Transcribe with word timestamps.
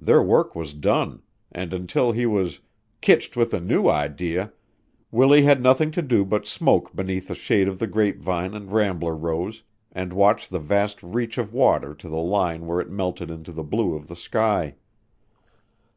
Their 0.00 0.20
work 0.20 0.56
was 0.56 0.74
done, 0.74 1.22
and 1.52 1.72
until 1.72 2.10
he 2.10 2.26
was 2.26 2.58
"kitched 3.00 3.36
with 3.36 3.54
a 3.54 3.60
new 3.60 3.88
idee" 3.88 4.46
Willie 5.12 5.42
had 5.44 5.62
nothing 5.62 5.92
to 5.92 6.02
do 6.02 6.24
but 6.24 6.44
smoke 6.44 6.92
beneath 6.96 7.28
the 7.28 7.36
shade 7.36 7.68
of 7.68 7.78
the 7.78 7.86
grapevine 7.86 8.52
and 8.54 8.72
rambler 8.72 9.14
rose 9.14 9.62
and 9.92 10.12
watch 10.12 10.48
the 10.48 10.58
vast 10.58 11.00
reach 11.04 11.38
of 11.38 11.52
water 11.54 11.94
to 11.94 12.08
the 12.08 12.16
line 12.18 12.66
where 12.66 12.80
it 12.80 12.90
melted 12.90 13.30
into 13.30 13.52
the 13.52 13.62
blue 13.62 13.94
of 13.94 14.08
the 14.08 14.16
sky. 14.16 14.74